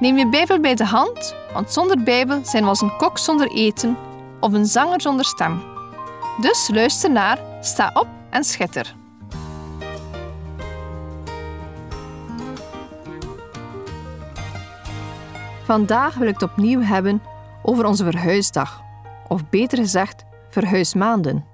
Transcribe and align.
Neem 0.00 0.18
je 0.18 0.28
Bijbel 0.28 0.60
bij 0.60 0.74
de 0.74 0.84
hand, 0.84 1.34
want 1.52 1.72
zonder 1.72 2.02
Bijbel 2.02 2.44
zijn 2.44 2.62
we 2.62 2.68
als 2.68 2.80
een 2.80 2.96
kok 2.96 3.18
zonder 3.18 3.50
eten 3.50 3.96
of 4.40 4.52
een 4.52 4.66
zanger 4.66 5.00
zonder 5.00 5.24
stem. 5.24 5.62
Dus 6.40 6.68
luister 6.72 7.10
naar, 7.10 7.38
sta 7.60 7.90
op 7.94 8.08
en 8.30 8.44
schitter. 8.44 8.94
Vandaag 15.64 16.14
wil 16.14 16.28
ik 16.28 16.40
het 16.40 16.50
opnieuw 16.50 16.80
hebben 16.80 17.22
over 17.62 17.86
onze 17.86 18.04
verhuisdag, 18.04 18.82
of 19.28 19.48
beter 19.48 19.78
gezegd, 19.78 20.24
verhuismaanden. 20.48 21.44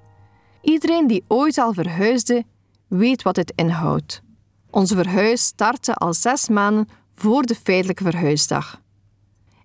Iedereen 0.63 1.07
die 1.07 1.25
ooit 1.29 1.59
al 1.59 1.73
verhuisde, 1.73 2.45
weet 2.89 3.23
wat 3.23 3.35
dit 3.35 3.53
inhoudt. 3.55 4.23
Onze 4.71 4.95
verhuis 4.95 5.45
startte 5.45 5.95
al 5.95 6.15
zes 6.15 6.49
maanden 6.49 6.89
voor 7.21 7.43
de 7.43 7.55
feitelijke 7.55 8.03
verhuisdag. 8.03 8.81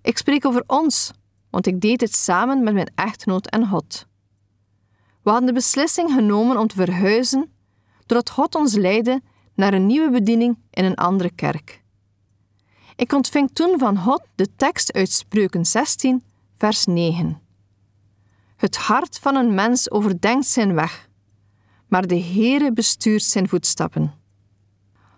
Ik 0.02 0.18
spreek 0.18 0.44
over 0.46 0.64
ons, 0.66 1.12
want 1.50 1.66
ik 1.66 1.80
deed 1.80 2.00
het 2.00 2.14
samen 2.14 2.62
met 2.62 2.74
mijn 2.74 2.92
echtgenoot 2.94 3.46
en 3.46 3.68
God. 3.68 4.06
We 5.22 5.30
hadden 5.30 5.46
de 5.48 5.54
beslissing 5.54 6.10
genomen 6.10 6.56
om 6.56 6.66
te 6.66 6.74
verhuizen 6.74 7.52
doordat 8.06 8.30
God 8.30 8.54
ons 8.54 8.74
leidde 8.74 9.22
naar 9.54 9.74
een 9.74 9.86
nieuwe 9.86 10.10
bediening 10.10 10.58
in 10.70 10.84
een 10.84 10.94
andere 10.94 11.30
kerk. 11.30 11.82
Ik 12.96 13.12
ontving 13.12 13.50
toen 13.52 13.78
van 13.78 13.98
God 13.98 14.22
de 14.34 14.56
tekst 14.56 14.92
uit 14.92 15.10
Spreuken 15.10 15.64
16, 15.64 16.22
vers 16.56 16.84
9. 16.84 17.40
Het 18.56 18.76
hart 18.76 19.18
van 19.18 19.36
een 19.36 19.54
mens 19.54 19.90
overdenkt 19.90 20.46
zijn 20.46 20.74
weg, 20.74 21.08
maar 21.86 22.06
de 22.06 22.20
Heere 22.20 22.72
bestuurt 22.72 23.22
zijn 23.22 23.48
voetstappen. 23.48 24.14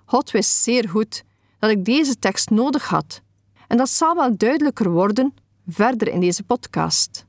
God 0.04 0.30
wist 0.30 0.62
zeer 0.62 0.88
goed 0.88 1.26
dat 1.58 1.70
ik 1.70 1.84
deze 1.84 2.18
tekst 2.18 2.50
nodig 2.50 2.88
had, 2.88 3.22
en 3.68 3.76
dat 3.76 3.88
zal 3.88 4.14
wel 4.14 4.36
duidelijker 4.36 4.90
worden 4.90 5.34
verder 5.66 6.08
in 6.08 6.20
deze 6.20 6.42
podcast. 6.42 7.26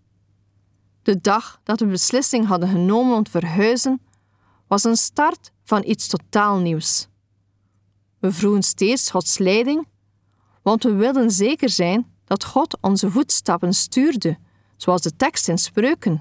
De 1.02 1.22
dag 1.22 1.60
dat 1.64 1.80
we 1.80 1.86
beslissing 1.86 2.48
hadden 2.48 2.70
genomen 2.70 3.16
om 3.16 3.24
te 3.24 3.32
verhuizen, 3.32 4.02
was 4.68 4.84
een 4.84 4.98
start 4.98 5.52
van 5.64 5.84
iets 5.86 6.08
totaal 6.08 6.58
nieuws. 6.58 7.08
We 8.20 8.32
vroegen 8.32 8.64
steeds 8.64 9.12
Gods 9.12 9.38
leiding, 9.38 9.88
want 10.62 10.84
we 10.84 10.94
wilden 10.94 11.32
zeker 11.32 11.70
zijn 11.70 12.12
dat 12.26 12.44
God 12.44 12.78
onze 12.82 13.12
voetstappen 13.12 13.74
stuurde, 13.74 14.38
zoals 14.78 15.02
de 15.02 15.16
tekst 15.16 15.48
in 15.48 15.58
spreuken. 15.58 16.20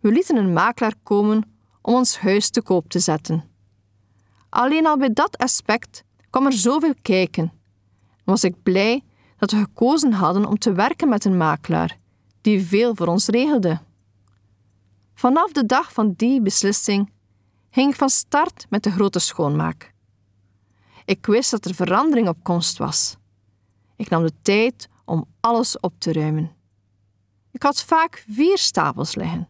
We 0.00 0.12
lieten 0.12 0.36
een 0.36 0.52
makelaar 0.52 0.94
komen 1.02 1.52
om 1.82 1.94
ons 1.94 2.18
huis 2.18 2.50
te 2.50 2.62
koop 2.62 2.88
te 2.88 2.98
zetten. 2.98 3.44
Alleen 4.48 4.86
al 4.86 4.98
bij 4.98 5.12
dat 5.12 5.38
aspect 5.38 6.04
kwam 6.34 6.46
er 6.46 6.52
zoveel 6.52 6.94
kijken. 7.02 7.52
Was 8.24 8.44
ik 8.44 8.62
blij 8.62 9.04
dat 9.36 9.50
we 9.50 9.56
gekozen 9.56 10.12
hadden 10.12 10.46
om 10.46 10.58
te 10.58 10.72
werken 10.72 11.08
met 11.08 11.24
een 11.24 11.36
makelaar 11.36 11.98
die 12.40 12.66
veel 12.66 12.94
voor 12.94 13.06
ons 13.06 13.26
regelde. 13.26 13.80
Vanaf 15.14 15.52
de 15.52 15.66
dag 15.66 15.92
van 15.92 16.12
die 16.16 16.42
beslissing 16.42 17.12
ging 17.70 17.90
ik 17.90 17.96
van 17.96 18.08
start 18.08 18.66
met 18.68 18.82
de 18.82 18.90
grote 18.90 19.18
schoonmaak. 19.18 19.92
Ik 21.04 21.26
wist 21.26 21.50
dat 21.50 21.64
er 21.64 21.74
verandering 21.74 22.28
op 22.28 22.42
komst 22.42 22.78
was. 22.78 23.16
Ik 23.96 24.08
nam 24.08 24.22
de 24.22 24.32
tijd 24.42 24.88
om 25.04 25.24
alles 25.40 25.80
op 25.80 25.94
te 25.98 26.12
ruimen. 26.12 26.52
Ik 27.50 27.62
had 27.62 27.82
vaak 27.82 28.24
vier 28.28 28.58
stapels 28.58 29.14
liggen: 29.14 29.48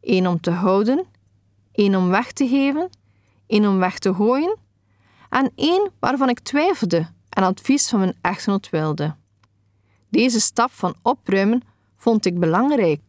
één 0.00 0.26
om 0.26 0.40
te 0.40 0.50
houden, 0.50 1.06
één 1.72 1.94
om 1.94 2.08
weg 2.08 2.32
te 2.32 2.48
geven, 2.48 2.90
één 3.46 3.66
om 3.66 3.78
weg 3.78 3.98
te 3.98 4.14
gooien 4.14 4.61
en 5.32 5.52
één 5.54 5.90
waarvan 5.98 6.28
ik 6.28 6.40
twijfelde 6.40 7.06
en 7.28 7.42
advies 7.42 7.88
van 7.88 7.98
mijn 7.98 8.16
echtgenoot 8.20 8.70
wilde. 8.70 9.14
Deze 10.08 10.40
stap 10.40 10.70
van 10.72 10.94
opruimen 11.02 11.62
vond 11.96 12.24
ik 12.24 12.38
belangrijk. 12.38 13.00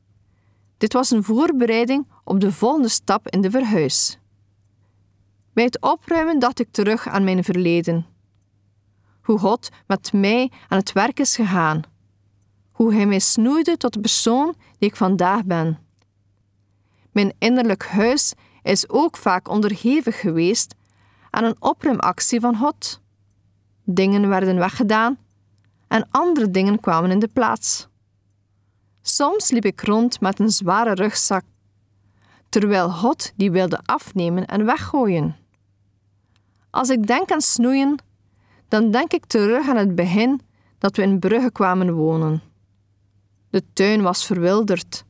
Dit 0.77 0.93
was 0.93 1.11
een 1.11 1.23
voorbereiding 1.23 2.07
op 2.23 2.39
de 2.39 2.51
volgende 2.51 2.87
stap 2.87 3.29
in 3.29 3.41
de 3.41 3.51
verhuis. 3.51 4.19
Bij 5.53 5.63
het 5.63 5.81
opruimen 5.81 6.39
dacht 6.39 6.59
ik 6.59 6.67
terug 6.71 7.07
aan 7.07 7.23
mijn 7.23 7.43
verleden. 7.43 8.05
Hoe 9.21 9.39
God 9.39 9.69
met 9.87 10.13
mij 10.13 10.51
aan 10.67 10.77
het 10.77 10.91
werk 10.91 11.19
is 11.19 11.35
gegaan. 11.35 11.81
Hoe 12.71 12.93
Hij 12.93 13.05
mij 13.05 13.19
snoeide 13.19 13.77
tot 13.77 13.93
de 13.93 13.99
persoon 13.99 14.55
die 14.77 14.89
ik 14.89 14.95
vandaag 14.95 15.43
ben. 15.43 15.79
Mijn 17.11 17.33
innerlijk 17.37 17.85
huis 17.85 18.33
is 18.61 18.89
ook 18.89 19.17
vaak 19.17 19.47
onderhevig 19.47 20.19
geweest 20.19 20.75
aan 21.33 21.43
een 21.43 21.55
opruimactie 21.59 22.39
van 22.39 22.57
God. 22.57 23.01
Dingen 23.83 24.29
werden 24.29 24.57
weggedaan 24.57 25.17
en 25.87 26.07
andere 26.11 26.51
dingen 26.51 26.79
kwamen 26.79 27.11
in 27.11 27.19
de 27.19 27.27
plaats. 27.27 27.87
Soms 29.01 29.51
liep 29.51 29.65
ik 29.65 29.81
rond 29.81 30.21
met 30.21 30.39
een 30.39 30.49
zware 30.49 30.93
rugzak, 30.93 31.43
terwijl 32.49 32.89
God 32.89 33.33
die 33.35 33.51
wilde 33.51 33.79
afnemen 33.85 34.45
en 34.45 34.65
weggooien. 34.65 35.35
Als 36.69 36.89
ik 36.89 37.07
denk 37.07 37.31
aan 37.31 37.41
snoeien, 37.41 37.97
dan 38.67 38.91
denk 38.91 39.13
ik 39.13 39.25
terug 39.25 39.69
aan 39.69 39.77
het 39.77 39.95
begin 39.95 40.41
dat 40.77 40.95
we 40.95 41.01
in 41.01 41.19
Brugge 41.19 41.51
kwamen 41.51 41.93
wonen. 41.93 42.41
De 43.49 43.63
tuin 43.73 44.01
was 44.01 44.25
verwilderd. 44.25 45.05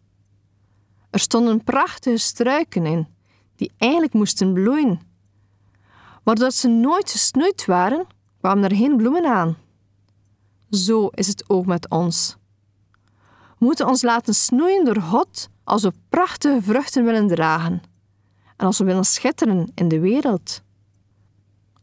Er 1.09 1.19
stonden 1.19 1.63
prachtige 1.63 2.17
struiken 2.17 2.85
in, 2.85 3.07
die 3.55 3.71
eigenlijk 3.77 4.13
moesten 4.13 4.53
bloeien. 4.53 5.12
Maar 6.23 6.35
doordat 6.35 6.53
ze 6.53 6.67
nooit 6.67 7.11
gesnoeid 7.11 7.65
waren, 7.65 8.07
kwamen 8.39 8.63
er 8.63 8.75
geen 8.75 8.97
bloemen 8.97 9.25
aan. 9.25 9.57
Zo 10.69 11.07
is 11.07 11.27
het 11.27 11.49
ook 11.49 11.65
met 11.65 11.89
ons. 11.89 12.37
We 13.59 13.65
moeten 13.65 13.87
ons 13.87 14.01
laten 14.01 14.33
snoeien 14.33 14.85
door 14.85 15.01
God 15.01 15.49
als 15.63 15.83
we 15.83 15.93
prachtige 16.09 16.61
vruchten 16.61 17.03
willen 17.03 17.27
dragen 17.27 17.81
en 18.57 18.65
als 18.65 18.77
we 18.77 18.83
willen 18.83 19.05
schitteren 19.05 19.71
in 19.75 19.87
de 19.87 19.99
wereld. 19.99 20.61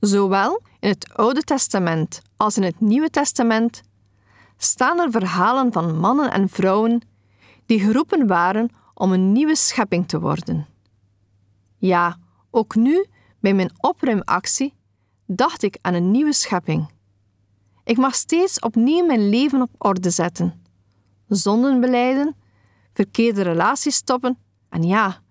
Zowel 0.01 0.63
in 0.79 0.89
het 0.89 1.15
Oude 1.15 1.43
Testament 1.43 2.23
als 2.37 2.57
in 2.57 2.63
het 2.63 2.81
Nieuwe 2.81 3.11
Testament 3.11 3.83
staan 4.57 5.01
er 5.01 5.11
verhalen 5.11 5.73
van 5.73 5.99
mannen 5.99 6.33
en 6.33 6.49
vrouwen 6.49 7.01
die 7.67 7.81
geroepen 7.81 8.27
waren 8.27 8.69
om 8.95 9.13
een 9.13 9.33
nieuwe 9.33 9.57
schepping 9.57 10.09
te 10.09 10.21
worden. 10.21 10.67
Ja, 11.79 12.19
ook 12.51 12.75
nu, 12.75 13.07
bij 13.41 13.55
mijn 13.55 13.71
opruimactie, 13.81 14.75
dacht 15.27 15.63
ik 15.63 15.79
aan 15.81 15.95
een 15.95 16.11
nieuwe 16.11 16.33
schepping. 16.33 16.91
Ik 17.85 17.97
mag 17.97 18.15
steeds 18.15 18.59
opnieuw 18.59 19.07
mijn 19.07 19.29
leven 19.29 19.63
op 19.63 19.71
orde 19.79 20.11
zetten, 20.11 20.63
zonden 21.29 21.81
beleiden, 21.81 22.37
verkeerde 22.93 23.43
relaties 23.43 23.95
stoppen 23.95 24.39
en 24.69 24.83
ja, 24.83 25.23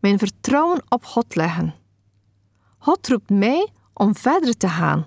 mijn 0.00 0.18
vertrouwen 0.18 0.82
op 0.88 1.04
God 1.04 1.34
leggen. 1.34 1.74
God 2.78 3.08
roept 3.08 3.30
mij 3.30 3.68
om 3.92 4.16
verder 4.16 4.56
te 4.56 4.68
gaan. 4.68 5.06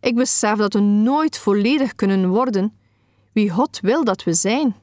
Ik 0.00 0.14
besef 0.14 0.56
dat 0.56 0.72
we 0.72 0.80
nooit 0.80 1.38
volledig 1.38 1.94
kunnen 1.94 2.28
worden 2.28 2.76
wie 3.32 3.50
God 3.50 3.80
wil 3.80 4.04
dat 4.04 4.24
we 4.24 4.32
zijn, 4.32 4.76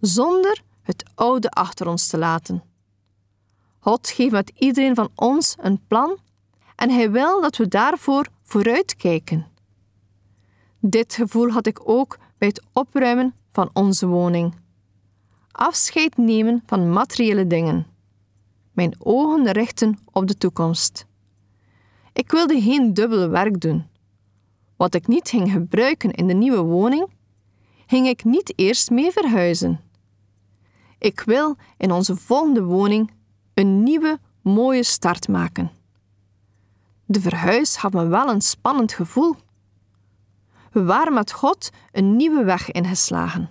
zonder 0.00 0.62
het 0.82 1.10
oude 1.14 1.50
achter 1.50 1.86
ons 1.88 2.06
te 2.06 2.18
laten. 2.18 2.62
God 3.84 4.08
geeft 4.08 4.30
met 4.30 4.52
iedereen 4.58 4.94
van 4.94 5.10
ons 5.14 5.54
een 5.58 5.80
plan 5.86 6.18
en 6.76 6.90
Hij 6.90 7.10
wil 7.10 7.40
dat 7.40 7.56
we 7.56 7.68
daarvoor 7.68 8.26
vooruitkijken. 8.42 9.46
Dit 10.78 11.14
gevoel 11.14 11.48
had 11.50 11.66
ik 11.66 11.88
ook 11.88 12.18
bij 12.38 12.48
het 12.48 12.62
opruimen 12.72 13.34
van 13.50 13.70
onze 13.72 14.06
woning. 14.06 14.54
Afscheid 15.50 16.16
nemen 16.16 16.62
van 16.66 16.92
materiële 16.92 17.46
dingen. 17.46 17.86
Mijn 18.72 18.94
ogen 18.98 19.50
richten 19.50 19.98
op 20.12 20.26
de 20.26 20.36
toekomst. 20.36 21.06
Ik 22.12 22.30
wilde 22.30 22.60
geen 22.60 22.94
dubbel 22.94 23.28
werk 23.28 23.60
doen. 23.60 23.86
Wat 24.76 24.94
ik 24.94 25.06
niet 25.06 25.28
ging 25.28 25.50
gebruiken 25.50 26.10
in 26.10 26.26
de 26.26 26.34
nieuwe 26.34 26.62
woning, 26.62 27.10
ging 27.86 28.06
ik 28.06 28.24
niet 28.24 28.52
eerst 28.56 28.90
mee 28.90 29.10
verhuizen. 29.10 29.80
Ik 30.98 31.20
wil 31.20 31.56
in 31.76 31.92
onze 31.92 32.16
volgende 32.16 32.62
woning 32.62 33.10
een 33.54 33.82
nieuwe, 33.82 34.18
mooie 34.42 34.82
start 34.82 35.28
maken. 35.28 35.70
De 37.04 37.20
verhuis 37.20 37.76
had 37.76 37.92
me 37.92 38.06
wel 38.06 38.28
een 38.28 38.40
spannend 38.40 38.92
gevoel. 38.92 39.36
We 40.72 40.84
waren 40.84 41.14
met 41.14 41.32
God 41.32 41.70
een 41.92 42.16
nieuwe 42.16 42.44
weg 42.44 42.70
ingeslagen. 42.70 43.50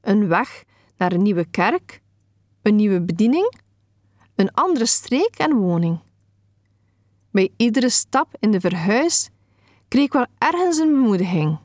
Een 0.00 0.28
weg 0.28 0.64
naar 0.96 1.12
een 1.12 1.22
nieuwe 1.22 1.44
kerk, 1.44 2.02
een 2.62 2.76
nieuwe 2.76 3.00
bediening, 3.00 3.52
een 4.34 4.54
andere 4.54 4.86
streek 4.86 5.34
en 5.36 5.56
woning. 5.56 5.98
Bij 7.30 7.50
iedere 7.56 7.88
stap 7.88 8.36
in 8.38 8.50
de 8.50 8.60
verhuis 8.60 9.30
kreeg 9.88 10.04
ik 10.04 10.12
wel 10.12 10.26
ergens 10.38 10.78
een 10.78 10.90
bemoediging. 10.92 11.58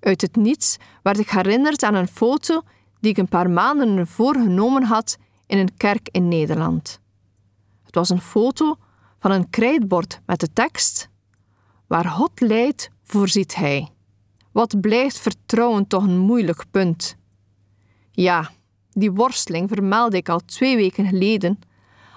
Uit 0.00 0.20
het 0.20 0.36
niets 0.36 0.76
werd 1.02 1.18
ik 1.18 1.30
herinnerd 1.30 1.82
aan 1.82 1.94
een 1.94 2.08
foto 2.08 2.62
die 3.00 3.10
ik 3.10 3.16
een 3.16 3.28
paar 3.28 3.50
maanden 3.50 3.96
ervoor 3.96 4.34
genomen 4.34 4.82
had 4.82 5.18
in 5.52 5.58
een 5.58 5.76
kerk 5.76 6.08
in 6.10 6.28
Nederland. 6.28 7.00
Het 7.82 7.94
was 7.94 8.08
een 8.08 8.20
foto 8.20 8.76
van 9.18 9.30
een 9.30 9.50
krijtbord 9.50 10.20
met 10.26 10.40
de 10.40 10.52
tekst: 10.52 11.08
Waar 11.86 12.04
God 12.04 12.40
leidt, 12.40 12.90
voorziet 13.02 13.54
Hij. 13.54 13.88
Wat 14.52 14.80
blijft 14.80 15.18
vertrouwen 15.18 15.86
toch 15.86 16.02
een 16.02 16.18
moeilijk 16.18 16.64
punt? 16.70 17.16
Ja, 18.10 18.50
die 18.90 19.12
worsteling 19.12 19.68
vermeldde 19.68 20.16
ik 20.16 20.28
al 20.28 20.40
twee 20.44 20.76
weken 20.76 21.06
geleden 21.06 21.58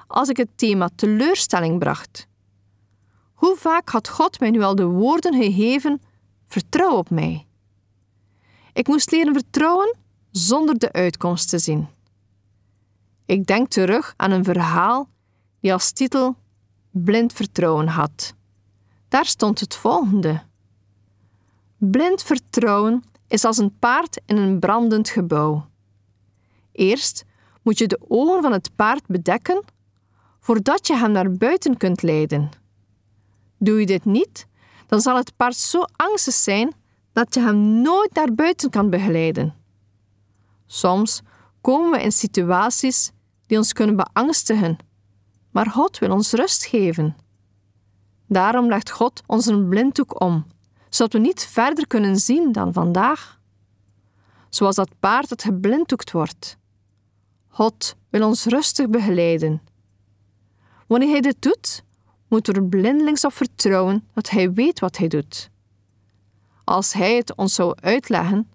als 0.07 0.29
ik 0.29 0.37
het 0.37 0.49
thema 0.55 0.89
teleurstelling 0.95 1.79
bracht. 1.79 2.27
Hoe 3.33 3.55
vaak 3.57 3.89
had 3.89 4.09
God 4.09 4.39
mij 4.39 4.49
nu 4.49 4.61
al 4.61 4.75
de 4.75 4.85
woorden 4.85 5.33
gegeven: 5.33 6.01
vertrouw 6.47 6.97
op 6.97 7.09
mij? 7.09 7.47
Ik 8.73 8.87
moest 8.87 9.11
leren 9.11 9.33
vertrouwen 9.33 9.95
zonder 10.31 10.77
de 10.77 10.91
uitkomst 10.91 11.49
te 11.49 11.59
zien. 11.59 11.94
Ik 13.25 13.45
denk 13.45 13.69
terug 13.69 14.13
aan 14.17 14.31
een 14.31 14.43
verhaal 14.43 15.09
die 15.59 15.73
als 15.73 15.91
titel 15.91 16.35
Blind 16.91 17.33
vertrouwen 17.33 17.87
had. 17.87 18.33
Daar 19.07 19.25
stond 19.25 19.59
het 19.59 19.75
volgende: 19.75 20.43
Blind 21.77 22.23
vertrouwen 22.23 23.03
is 23.27 23.45
als 23.45 23.57
een 23.57 23.77
paard 23.79 24.21
in 24.25 24.37
een 24.37 24.59
brandend 24.59 25.09
gebouw. 25.09 25.67
Eerst 26.71 27.25
moet 27.61 27.77
je 27.77 27.87
de 27.87 27.99
ogen 28.07 28.41
van 28.41 28.51
het 28.51 28.75
paard 28.75 29.07
bedekken 29.07 29.63
voordat 30.39 30.87
je 30.87 30.95
hem 30.95 31.11
naar 31.11 31.31
buiten 31.31 31.77
kunt 31.77 32.01
leiden. 32.01 32.49
Doe 33.57 33.79
je 33.79 33.85
dit 33.85 34.05
niet, 34.05 34.47
dan 34.87 35.01
zal 35.01 35.15
het 35.15 35.35
paard 35.35 35.55
zo 35.55 35.83
angstig 35.95 36.33
zijn 36.33 36.73
dat 37.13 37.33
je 37.33 37.39
hem 37.39 37.81
nooit 37.81 38.13
naar 38.13 38.33
buiten 38.33 38.69
kan 38.69 38.89
begeleiden. 38.89 39.55
Soms 40.65 41.21
komen 41.61 41.91
we 41.91 42.01
in 42.01 42.11
situaties 42.11 43.11
die 43.45 43.57
ons 43.57 43.73
kunnen 43.73 43.95
beangstigen, 43.95 44.77
maar 45.51 45.69
God 45.69 45.99
wil 45.99 46.11
ons 46.11 46.31
rust 46.31 46.65
geven. 46.65 47.15
Daarom 48.27 48.67
legt 48.67 48.91
God 48.91 49.23
ons 49.25 49.45
een 49.45 49.67
blinddoek 49.69 50.21
om, 50.21 50.45
zodat 50.89 51.13
we 51.13 51.19
niet 51.19 51.45
verder 51.45 51.87
kunnen 51.87 52.17
zien 52.17 52.51
dan 52.51 52.73
vandaag. 52.73 53.39
Zoals 54.49 54.75
dat 54.75 54.99
paard 54.99 55.29
dat 55.29 55.43
geblinddoekt 55.43 56.11
wordt. 56.11 56.57
God 57.47 57.95
wil 58.09 58.27
ons 58.27 58.45
rustig 58.45 58.89
begeleiden. 58.89 59.61
Wanneer 60.87 61.09
Hij 61.09 61.21
dit 61.21 61.41
doet, 61.41 61.83
moeten 62.27 62.53
we 62.53 62.59
er 62.59 62.65
blindelings 62.65 63.25
op 63.25 63.33
vertrouwen 63.33 64.07
dat 64.13 64.29
Hij 64.29 64.53
weet 64.53 64.79
wat 64.79 64.97
Hij 64.97 65.07
doet. 65.07 65.49
Als 66.63 66.93
Hij 66.93 67.15
het 67.15 67.35
ons 67.35 67.53
zou 67.53 67.75
uitleggen, 67.81 68.49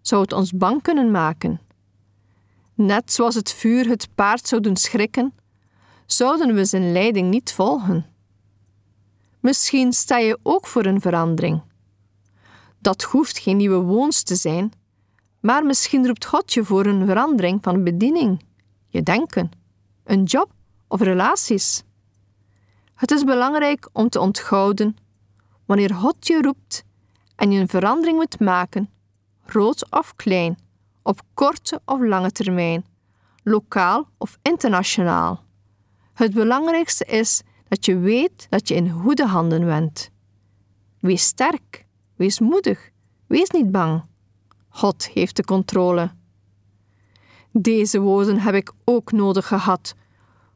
zou 0.00 0.22
het 0.22 0.32
ons 0.32 0.52
bang 0.52 0.82
kunnen 0.82 1.10
maken. 1.10 1.60
Net 2.74 3.12
zoals 3.12 3.34
het 3.34 3.52
vuur 3.52 3.88
het 3.88 4.08
paard 4.14 4.48
zou 4.48 4.60
doen 4.60 4.76
schrikken, 4.76 5.34
zouden 6.06 6.54
we 6.54 6.64
zijn 6.64 6.92
leiding 6.92 7.30
niet 7.30 7.52
volgen. 7.52 8.06
Misschien 9.40 9.92
sta 9.92 10.18
je 10.18 10.38
ook 10.42 10.66
voor 10.66 10.84
een 10.84 11.00
verandering. 11.00 11.62
Dat 12.78 13.02
hoeft 13.02 13.38
geen 13.38 13.56
nieuwe 13.56 13.82
woonst 13.82 14.26
te 14.26 14.34
zijn, 14.34 14.72
maar 15.40 15.64
misschien 15.64 16.06
roept 16.06 16.24
God 16.24 16.52
je 16.52 16.64
voor 16.64 16.86
een 16.86 17.06
verandering 17.06 17.58
van 17.62 17.84
bediening, 17.84 18.44
je 18.88 19.02
denken, 19.02 19.50
een 20.04 20.22
job 20.22 20.50
of 20.88 21.00
relaties. 21.00 21.82
Het 22.94 23.10
is 23.10 23.24
belangrijk 23.24 23.88
om 23.92 24.08
te 24.08 24.20
onthouden 24.20 24.96
wanneer 25.64 25.94
God 25.94 26.26
je 26.26 26.42
roept 26.42 26.84
en 27.36 27.52
je 27.52 27.60
een 27.60 27.68
verandering 27.68 28.16
moet 28.16 28.40
maken, 28.40 28.90
groot 29.46 29.90
of 29.90 30.16
klein, 30.16 30.58
op 31.04 31.20
korte 31.34 31.80
of 31.84 32.00
lange 32.00 32.30
termijn, 32.30 32.84
lokaal 33.42 34.08
of 34.18 34.38
internationaal. 34.42 35.44
Het 36.14 36.34
belangrijkste 36.34 37.04
is 37.04 37.42
dat 37.68 37.84
je 37.84 37.98
weet 37.98 38.46
dat 38.50 38.68
je 38.68 38.74
in 38.74 38.90
goede 38.90 39.26
handen 39.26 39.64
bent. 39.64 40.10
Wees 41.00 41.24
sterk, 41.24 41.86
wees 42.16 42.40
moedig, 42.40 42.90
wees 43.26 43.50
niet 43.50 43.70
bang. 43.70 44.02
God 44.68 45.08
heeft 45.08 45.36
de 45.36 45.44
controle. 45.44 46.10
Deze 47.52 48.00
woorden 48.00 48.40
heb 48.40 48.54
ik 48.54 48.72
ook 48.84 49.12
nodig 49.12 49.46
gehad 49.46 49.94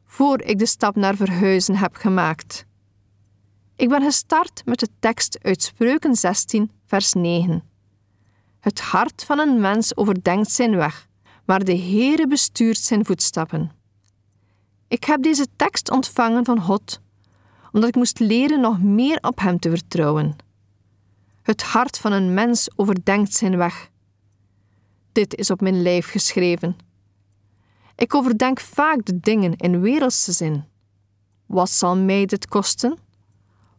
voor 0.05 0.41
ik 0.41 0.59
de 0.59 0.65
stap 0.65 0.95
naar 0.95 1.15
verhuizen 1.15 1.75
heb 1.75 1.95
gemaakt. 1.95 2.65
Ik 3.75 3.89
ben 3.89 4.01
gestart 4.01 4.61
met 4.65 4.79
de 4.79 4.87
tekst 4.99 5.39
uit 5.41 5.61
Spreuken 5.61 6.15
16, 6.15 6.71
vers 6.85 7.13
9. 7.13 7.68
Het 8.69 8.81
hart 8.81 9.23
van 9.23 9.39
een 9.39 9.59
mens 9.59 9.97
overdenkt 9.97 10.51
zijn 10.51 10.75
weg, 10.75 11.07
maar 11.45 11.63
de 11.63 11.77
Heere 11.77 12.27
bestuurt 12.27 12.77
zijn 12.77 13.05
voetstappen. 13.05 13.71
Ik 14.87 15.03
heb 15.03 15.23
deze 15.23 15.47
tekst 15.55 15.91
ontvangen 15.91 16.45
van 16.45 16.61
God, 16.61 17.01
omdat 17.71 17.89
ik 17.89 17.95
moest 17.95 18.19
leren 18.19 18.59
nog 18.59 18.81
meer 18.81 19.17
op 19.21 19.39
Hem 19.39 19.59
te 19.59 19.69
vertrouwen. 19.69 20.35
Het 21.41 21.63
hart 21.63 21.97
van 21.97 22.11
een 22.11 22.33
mens 22.33 22.69
overdenkt 22.75 23.33
zijn 23.33 23.57
weg. 23.57 23.89
Dit 25.11 25.35
is 25.35 25.51
op 25.51 25.61
mijn 25.61 25.81
lijf 25.81 26.09
geschreven. 26.09 26.77
Ik 27.95 28.15
overdenk 28.15 28.59
vaak 28.59 29.05
de 29.05 29.19
dingen 29.19 29.55
in 29.55 29.81
wereldse 29.81 30.31
zin. 30.31 30.63
Wat 31.45 31.69
zal 31.69 31.97
mij 31.97 32.25
dit 32.25 32.47
kosten? 32.47 32.97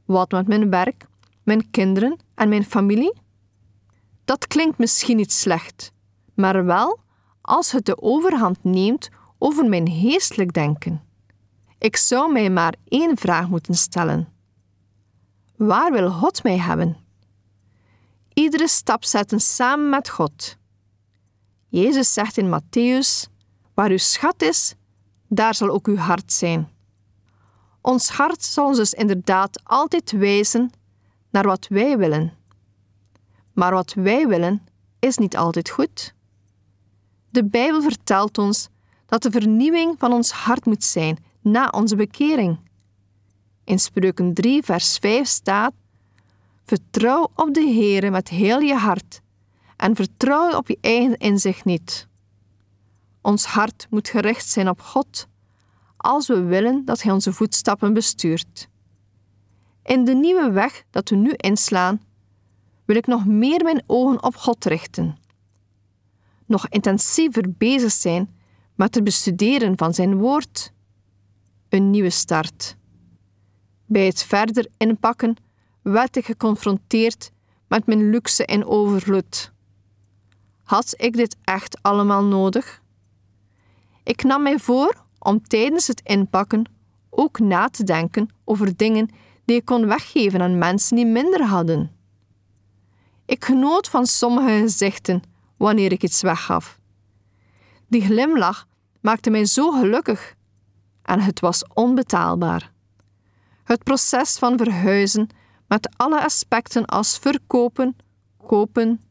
Wat 0.05 0.31
met 0.31 0.49
mijn 0.49 0.71
werk, 0.71 1.07
mijn 1.43 1.71
kinderen 1.71 2.19
en 2.35 2.49
mijn 2.49 2.65
familie? 2.65 3.29
Dat 4.31 4.47
klinkt 4.47 4.79
misschien 4.79 5.17
niet 5.17 5.33
slecht, 5.33 5.93
maar 6.35 6.65
wel 6.65 7.01
als 7.41 7.73
het 7.73 7.87
de 7.87 8.03
overhand 8.03 8.65
neemt 8.65 9.09
over 9.39 9.69
mijn 9.69 9.91
geestelijk 9.91 10.53
denken. 10.53 11.03
Ik 11.79 11.97
zou 11.97 12.33
mij 12.33 12.51
maar 12.51 12.75
één 12.89 13.17
vraag 13.17 13.49
moeten 13.49 13.75
stellen: 13.75 14.29
Waar 15.57 15.93
wil 15.93 16.11
God 16.11 16.43
mij 16.43 16.59
hebben? 16.59 16.97
Iedere 18.33 18.69
stap 18.69 19.05
zetten 19.05 19.41
samen 19.41 19.89
met 19.89 20.09
God. 20.09 20.57
Jezus 21.69 22.13
zegt 22.13 22.37
in 22.37 22.61
Matthäus: 22.61 23.31
Waar 23.75 23.91
uw 23.91 23.99
schat 23.99 24.43
is, 24.43 24.75
daar 25.29 25.55
zal 25.55 25.69
ook 25.69 25.87
uw 25.87 25.97
hart 25.97 26.33
zijn. 26.33 26.69
Ons 27.81 28.09
hart 28.09 28.43
zal 28.43 28.67
ons 28.67 28.77
dus 28.77 28.93
inderdaad 28.93 29.61
altijd 29.65 30.11
wijzen 30.11 30.71
naar 31.31 31.45
wat 31.47 31.67
wij 31.69 31.99
willen. 31.99 32.39
Maar 33.61 33.73
wat 33.73 33.95
wij 33.95 34.29
willen 34.29 34.63
is 34.99 35.17
niet 35.17 35.37
altijd 35.37 35.71
goed. 35.71 36.15
De 37.31 37.45
Bijbel 37.45 37.83
vertelt 37.83 38.39
ons 38.39 38.69
dat 39.07 39.23
de 39.23 39.31
vernieuwing 39.31 39.95
van 39.99 40.13
ons 40.13 40.31
hart 40.31 40.67
moet 40.67 40.85
zijn 40.85 41.19
na 41.41 41.69
onze 41.69 41.97
bekering. 41.97 42.59
In 43.65 43.79
Spreuken 43.79 44.35
3, 44.35 44.63
vers 44.63 44.97
5 44.99 45.27
staat: 45.27 45.73
Vertrouw 46.65 47.31
op 47.35 47.55
de 47.55 47.61
Heere 47.61 48.11
met 48.11 48.29
heel 48.29 48.61
je 48.61 48.75
hart 48.75 49.21
en 49.77 49.97
vertrouw 49.97 50.57
op 50.57 50.69
je 50.69 50.79
eigen 50.81 51.17
inzicht 51.17 51.65
niet. 51.65 52.09
Ons 53.21 53.45
hart 53.45 53.87
moet 53.91 54.09
gericht 54.09 54.49
zijn 54.49 54.69
op 54.69 54.81
God, 54.81 55.27
als 55.97 56.27
we 56.27 56.43
willen 56.43 56.85
dat 56.85 57.03
Hij 57.03 57.13
onze 57.13 57.33
voetstappen 57.33 57.93
bestuurt. 57.93 58.69
In 59.83 60.05
de 60.05 60.15
nieuwe 60.15 60.51
weg 60.51 60.85
dat 60.91 61.09
we 61.09 61.17
nu 61.17 61.33
inslaan, 61.37 62.01
wil 62.91 62.99
ik 62.99 63.07
nog 63.07 63.27
meer 63.27 63.65
mijn 63.65 63.83
ogen 63.87 64.23
op 64.23 64.37
God 64.37 64.65
richten. 64.65 65.17
Nog 66.47 66.69
intensiever 66.69 67.53
bezig 67.53 67.93
zijn 67.93 68.37
met 68.75 68.95
het 68.95 69.05
bestuderen 69.05 69.79
van 69.79 69.95
Zijn 69.95 70.19
woord. 70.19 70.73
Een 71.69 71.91
nieuwe 71.91 72.11
start. 72.11 72.77
Bij 73.87 74.07
het 74.07 74.23
verder 74.23 74.67
inpakken 74.77 75.37
werd 75.83 76.17
ik 76.17 76.25
geconfronteerd 76.25 77.31
met 77.69 77.87
mijn 77.87 78.11
luxe 78.11 78.47
en 78.47 78.65
overvloed. 78.65 79.53
Had 80.63 80.95
ik 80.97 81.17
dit 81.17 81.37
echt 81.45 81.83
allemaal 81.83 82.25
nodig? 82.25 82.83
Ik 84.03 84.23
nam 84.23 84.43
mij 84.43 84.59
voor 84.59 85.05
om 85.19 85.43
tijdens 85.43 85.87
het 85.87 86.01
inpakken 86.05 86.71
ook 87.11 87.39
na 87.39 87.69
te 87.69 87.85
denken 87.85 88.29
over 88.45 88.77
dingen 88.77 89.09
die 89.45 89.57
ik 89.57 89.65
kon 89.65 89.87
weggeven 89.87 90.43
aan 90.43 90.59
mensen 90.59 90.97
die 90.97 91.07
minder 91.07 91.45
hadden. 91.45 91.99
Ik 93.31 93.45
genoot 93.45 93.89
van 93.89 94.07
sommige 94.07 94.59
gezichten 94.61 95.23
wanneer 95.57 95.93
ik 95.93 96.03
iets 96.03 96.23
weggaf. 96.23 96.81
Die 97.89 98.03
glimlach 98.03 98.67
maakte 99.01 99.31
mij 99.31 99.45
zo 99.45 99.71
gelukkig 99.71 100.35
en 101.03 101.21
het 101.21 101.41
was 101.41 101.65
onbetaalbaar. 101.75 102.73
Het 103.65 103.85
proces 103.85 104.39
van 104.39 104.57
verhuizen 104.57 105.29
met 105.67 105.89
alle 105.97 106.25
aspecten 106.25 106.85
als 106.85 107.19
verkopen, 107.19 107.97
kopen, 108.47 109.05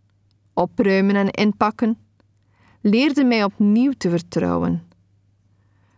opruimen 0.54 1.16
en 1.16 1.30
inpakken, 1.30 1.98
leerde 2.82 3.24
mij 3.24 3.44
opnieuw 3.44 3.92
te 3.98 4.10
vertrouwen. 4.10 4.88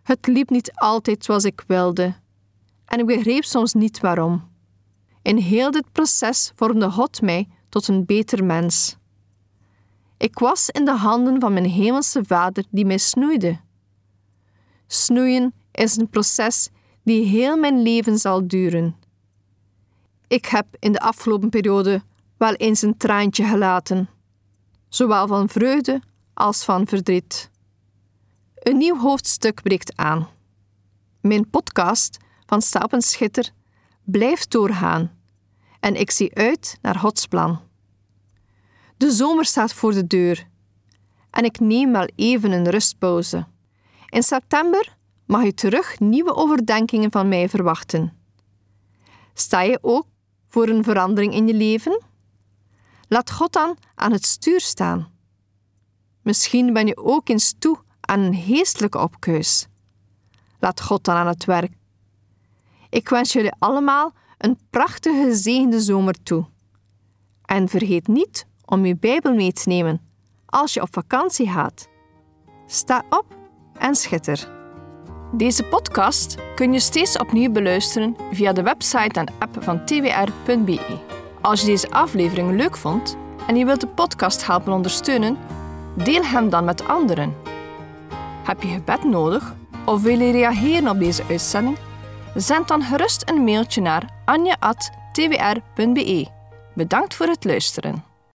Het 0.02 0.26
liep 0.26 0.50
niet 0.50 0.72
altijd 0.74 1.24
zoals 1.24 1.44
ik 1.44 1.64
wilde 1.66 2.14
en 2.84 2.98
ik 2.98 3.06
begreep 3.06 3.44
soms 3.44 3.72
niet 3.72 4.00
waarom. 4.00 4.50
In 5.22 5.36
heel 5.36 5.70
dit 5.70 5.92
proces 5.92 6.52
vormde 6.54 6.90
God 6.90 7.22
mij 7.22 7.48
tot 7.72 7.88
een 7.88 8.04
beter 8.04 8.44
mens. 8.44 8.96
Ik 10.16 10.38
was 10.38 10.68
in 10.68 10.84
de 10.84 10.96
handen 10.96 11.40
van 11.40 11.52
mijn 11.52 11.64
hemelse 11.64 12.24
Vader 12.24 12.64
die 12.70 12.86
mij 12.86 12.98
snoeide. 12.98 13.60
Snoeien 14.86 15.54
is 15.70 15.96
een 15.96 16.08
proces 16.08 16.68
die 17.02 17.24
heel 17.24 17.56
mijn 17.56 17.82
leven 17.82 18.18
zal 18.18 18.46
duren. 18.46 18.96
Ik 20.26 20.46
heb 20.46 20.66
in 20.78 20.92
de 20.92 21.00
afgelopen 21.00 21.48
periode 21.48 22.02
wel 22.36 22.54
eens 22.54 22.82
een 22.82 22.96
traantje 22.96 23.44
gelaten, 23.44 24.08
zowel 24.88 25.26
van 25.26 25.48
vreugde 25.48 26.02
als 26.34 26.64
van 26.64 26.86
verdriet. 26.86 27.50
Een 28.54 28.76
nieuw 28.76 28.98
hoofdstuk 28.98 29.62
breekt 29.62 29.96
aan. 29.96 30.28
Mijn 31.20 31.50
podcast 31.50 32.16
van 32.46 32.62
Stap 32.62 32.92
en 32.92 33.02
Schitter 33.02 33.50
blijft 34.04 34.50
doorgaan 34.50 35.20
en 35.82 35.96
ik 35.96 36.10
zie 36.10 36.34
uit 36.34 36.78
naar 36.82 36.94
Gods 36.94 37.26
plan. 37.26 37.60
De 38.96 39.10
zomer 39.10 39.44
staat 39.44 39.72
voor 39.72 39.92
de 39.92 40.06
deur 40.06 40.46
en 41.30 41.44
ik 41.44 41.60
neem 41.60 41.92
wel 41.92 42.08
even 42.16 42.52
een 42.52 42.70
rustpauze. 42.70 43.46
In 44.08 44.22
september 44.22 44.96
mag 45.26 45.44
je 45.44 45.54
terug 45.54 46.00
nieuwe 46.00 46.34
overdenkingen 46.34 47.10
van 47.10 47.28
mij 47.28 47.48
verwachten. 47.48 48.16
Sta 49.34 49.60
je 49.60 49.78
ook 49.80 50.06
voor 50.48 50.68
een 50.68 50.84
verandering 50.84 51.34
in 51.34 51.46
je 51.46 51.54
leven? 51.54 52.02
Laat 53.08 53.30
God 53.30 53.52
dan 53.52 53.76
aan 53.94 54.12
het 54.12 54.26
stuur 54.26 54.60
staan. 54.60 55.10
Misschien 56.22 56.72
ben 56.72 56.86
je 56.86 56.96
ook 56.96 57.28
eens 57.28 57.54
toe 57.58 57.78
aan 58.00 58.20
een 58.20 58.34
geestelijke 58.34 58.98
opkeus. 58.98 59.66
Laat 60.58 60.80
God 60.80 61.04
dan 61.04 61.16
aan 61.16 61.26
het 61.26 61.44
werk. 61.44 61.72
Ik 62.90 63.08
wens 63.08 63.32
jullie 63.32 63.52
allemaal 63.58 64.12
een 64.44 64.58
prachtige 64.70 65.22
gezegende 65.24 65.80
zomer 65.80 66.22
toe. 66.22 66.44
En 67.44 67.68
vergeet 67.68 68.08
niet 68.08 68.46
om 68.64 68.84
je 68.84 68.96
Bijbel 68.96 69.34
mee 69.34 69.52
te 69.52 69.68
nemen 69.68 70.00
als 70.46 70.74
je 70.74 70.82
op 70.82 70.88
vakantie 70.90 71.48
gaat. 71.48 71.88
Sta 72.66 73.04
op 73.10 73.36
en 73.78 73.94
schitter. 73.94 74.48
Deze 75.32 75.64
podcast 75.64 76.36
kun 76.54 76.72
je 76.72 76.80
steeds 76.80 77.18
opnieuw 77.18 77.50
beluisteren 77.50 78.16
via 78.30 78.52
de 78.52 78.62
website 78.62 79.20
en 79.20 79.28
app 79.38 79.56
van 79.60 79.84
twr.be. 79.84 80.98
Als 81.40 81.60
je 81.60 81.66
deze 81.66 81.90
aflevering 81.90 82.56
leuk 82.56 82.76
vond 82.76 83.16
en 83.46 83.56
je 83.56 83.64
wilt 83.64 83.80
de 83.80 83.86
podcast 83.86 84.46
helpen 84.46 84.72
ondersteunen, 84.72 85.38
deel 85.96 86.22
hem 86.24 86.48
dan 86.50 86.64
met 86.64 86.88
anderen. 86.88 87.34
Heb 88.44 88.62
je 88.62 88.68
gebed 88.68 89.04
nodig 89.04 89.54
of 89.84 90.02
wil 90.02 90.20
je 90.20 90.32
reageren 90.32 90.88
op 90.88 90.98
deze 90.98 91.22
uitzending? 91.28 91.76
Zend 92.34 92.68
dan 92.68 92.82
gerust 92.82 93.28
een 93.28 93.44
mailtje 93.44 93.80
naar 93.80 94.08
anja.twr.be. 94.24 96.26
Bedankt 96.74 97.14
voor 97.14 97.26
het 97.26 97.44
luisteren. 97.44 98.11